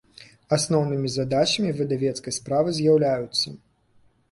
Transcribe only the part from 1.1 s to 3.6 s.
задачамi выдавецкай справы з’яўляюцца.